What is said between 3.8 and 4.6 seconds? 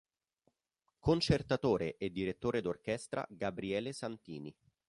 Santini.